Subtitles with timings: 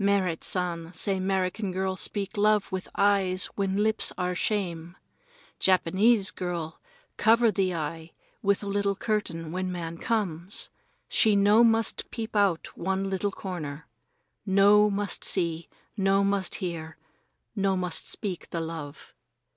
[0.00, 4.96] Merrit San say 'Merican girl speak love with eyes when lips are shame.
[5.60, 6.80] Japanese girl
[7.16, 8.10] cover the eye
[8.42, 10.70] with little curtain when man comes.
[11.08, 13.86] She no must peep out one little corner.
[14.44, 16.96] No must see, no must hear,
[17.54, 19.14] no must speak the love.